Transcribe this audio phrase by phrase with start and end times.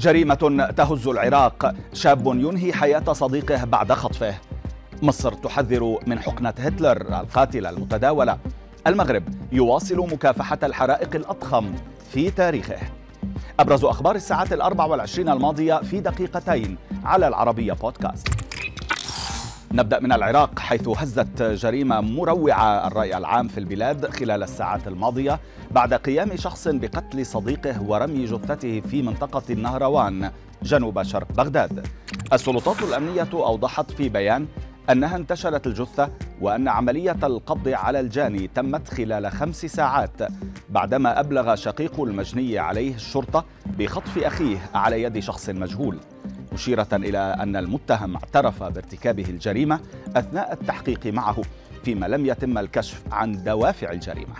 [0.00, 1.74] جريمة تهز العراق.
[1.92, 4.34] شاب ينهي حياة صديقه بعد خطفه.
[5.02, 8.38] مصر تحذر من حقنة هتلر القاتلة المتداولة.
[8.86, 11.74] المغرب يواصل مكافحة الحرائق الأضخم
[12.12, 12.78] في تاريخه.
[13.60, 18.28] أبرز أخبار الساعات الأربع والعشرين الماضية في دقيقتين على العربية بودكاست.
[19.72, 25.40] نبدأ من العراق حيث هزت جريمة مروعة الرأي العام في البلاد خلال الساعات الماضية
[25.70, 30.30] بعد قيام شخص بقتل صديقه ورمي جثته في منطقة النهروان
[30.62, 31.86] جنوب شرق بغداد.
[32.32, 34.46] السلطات الأمنية أوضحت في بيان
[34.90, 36.08] أنها انتشرت الجثة
[36.40, 40.22] وأن عملية القبض على الجاني تمت خلال خمس ساعات
[40.70, 43.44] بعدما أبلغ شقيق المجني عليه الشرطة
[43.78, 45.98] بخطف أخيه على يد شخص مجهول.
[46.52, 49.80] مشيرة إلى أن المتهم اعترف بارتكابه الجريمة
[50.16, 51.42] أثناء التحقيق معه
[51.84, 54.34] فيما لم يتم الكشف عن دوافع الجريمة.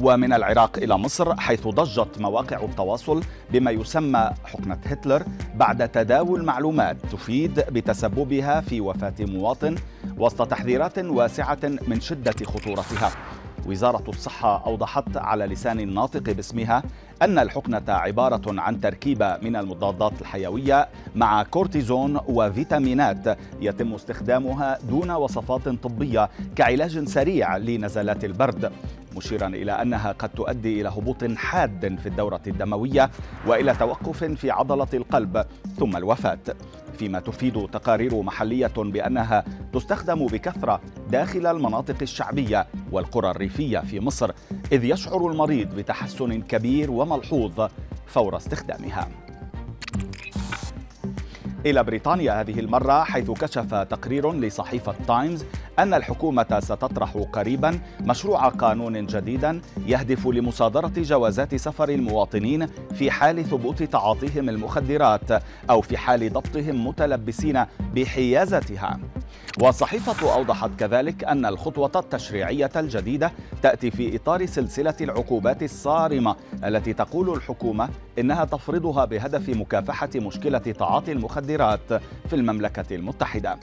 [0.00, 5.22] ومن العراق إلى مصر حيث ضجت مواقع التواصل بما يسمى حقنة هتلر
[5.54, 9.74] بعد تداول معلومات تفيد بتسببها في وفاة مواطن
[10.18, 13.10] وسط تحذيرات واسعة من شدة خطورتها.
[13.66, 16.82] وزارة الصحة أوضحت على لسان الناطق باسمها
[17.22, 25.68] أن الحقنة عبارة عن تركيبة من المضادات الحيوية مع كورتيزون وفيتامينات يتم استخدامها دون وصفات
[25.68, 28.72] طبية كعلاج سريع لنزلات البرد
[29.16, 33.10] مشيرا إلى أنها قد تؤدي إلى هبوط حاد في الدورة الدموية
[33.46, 35.44] وإلى توقف في عضلة القلب
[35.78, 36.38] ثم الوفاة.
[36.98, 44.30] فيما تفيد تقارير محلية بأنها تستخدم بكثرة داخل المناطق الشعبية والقرى الريفية في مصر
[44.72, 47.68] إذ يشعر المريض بتحسن كبير وملحوظ
[48.06, 49.08] فور استخدامها.
[51.66, 55.44] إلى بريطانيا هذه المرة حيث كشف تقرير لصحيفة تايمز
[55.78, 63.82] أن الحكومة ستطرح قريبا مشروع قانون جديدا يهدف لمصادرة جوازات سفر المواطنين في حال ثبوت
[63.82, 67.64] تعاطيهم المخدرات أو في حال ضبطهم متلبسين
[67.94, 68.98] بحيازتها.
[69.62, 73.32] والصحيفة أوضحت كذلك أن الخطوة التشريعية الجديدة
[73.62, 77.88] تأتي في إطار سلسلة العقوبات الصارمة التي تقول الحكومة
[78.18, 81.92] إنها تفرضها بهدف مكافحة مشكلة تعاطي المخدرات
[82.28, 83.58] في المملكة المتحدة.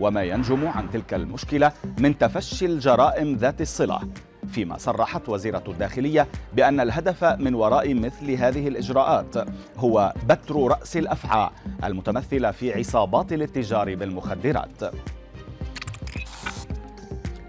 [0.00, 4.00] وما ينجم عن تلك المشكلة من تفشي الجرائم ذات الصلة.
[4.48, 9.36] فيما صرحت وزيرة الداخلية بأن الهدف من وراء مثل هذه الإجراءات
[9.76, 11.50] هو بتر رأس الأفعى
[11.84, 14.82] المتمثلة في عصابات الاتجار بالمخدرات.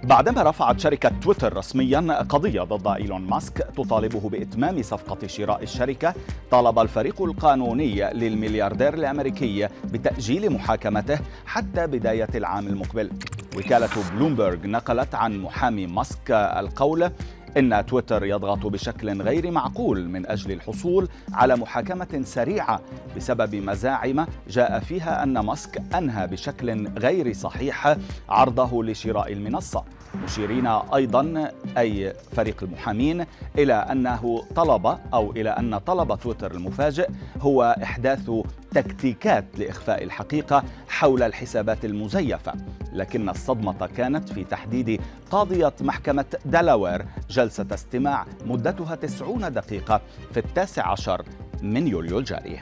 [0.03, 6.13] بعدما رفعت شركة تويتر رسميا قضية ضد إيلون ماسك تطالبه بإتمام صفقة شراء الشركة
[6.51, 13.11] طالب الفريق القانوني للملياردير الأمريكي بتأجيل محاكمته حتى بداية العام المقبل.
[13.57, 17.12] وكالة بلومبرغ نقلت عن محامي ماسك القول
[17.57, 22.81] إن تويتر يضغط بشكل غير معقول من أجل الحصول على محاكمة سريعة
[23.16, 27.95] بسبب مزاعم جاء فيها أن ماسك أنهى بشكل غير صحيح
[28.29, 29.84] عرضه لشراء المنصة.
[30.23, 33.25] مشيرين أيضا أي فريق المحامين
[33.57, 37.09] إلى أنه طلب أو إلى أن طلب تويتر المفاجئ
[37.41, 38.31] هو إحداث
[38.72, 42.53] تكتيكات لإخفاء الحقيقة حول الحسابات المزيفة.
[42.94, 45.01] لكن الصدمة كانت في تحديد
[45.31, 50.01] قاضية محكمة دلاوير جلسة استماع مدتها 90 دقيقة
[50.31, 51.25] في التاسع عشر
[51.61, 52.59] من يوليو الجاري.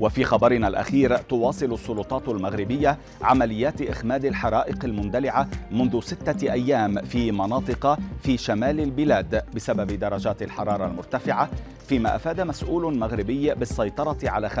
[0.00, 7.98] وفي خبرنا الأخير تواصل السلطات المغربية عمليات إخماد الحرائق المندلعة منذ ستة أيام في مناطق
[8.22, 11.50] في شمال البلاد بسبب درجات الحرارة المرتفعة
[11.88, 14.58] فيما أفاد مسؤول مغربي بالسيطرة على 50%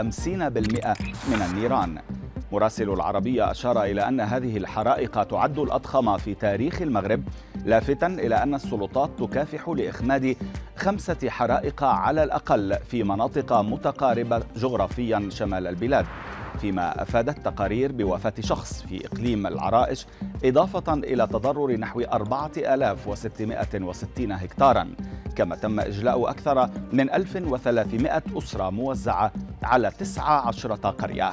[1.28, 1.98] من النيران.
[2.52, 7.22] مراسل العربية أشار إلى أن هذه الحرائق تعد الأضخم في تاريخ المغرب
[7.64, 10.36] لافتا إلى أن السلطات تكافح لإخماد
[10.76, 16.06] خمسة حرائق على الأقل في مناطق متقاربة جغرافيا شمال البلاد.
[16.60, 20.06] فيما أفادت تقارير بوفاة شخص في إقليم العرائش
[20.44, 24.94] إضافة إلى تضرر نحو 4660 هكتارا
[25.36, 29.32] كما تم إجلاء أكثر من 1300 أسرة موزعة
[29.62, 31.30] على 19 قرية.